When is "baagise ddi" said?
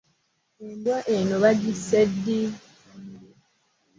1.43-2.41